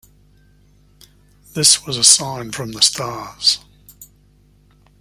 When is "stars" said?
2.81-3.59